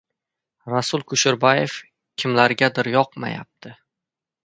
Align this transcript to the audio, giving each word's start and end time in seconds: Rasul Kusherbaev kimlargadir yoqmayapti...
Rasul 0.73 1.03
Kusherbaev 1.11 1.77
kimlargadir 2.23 2.93
yoqmayapti... 2.97 3.79